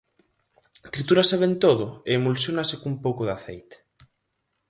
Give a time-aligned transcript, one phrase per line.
[0.93, 3.75] Tritúrase ben todo e emulsiónase cun pouco de aceite.